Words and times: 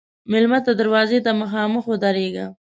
مېلمه 0.31 0.59
ته 0.65 0.71
دروازې 0.79 1.19
ته 1.25 1.31
مخامخ 1.41 1.83
ودریږه. 1.87 2.47